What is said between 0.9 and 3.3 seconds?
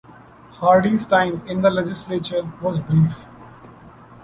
time in the legislature was brief.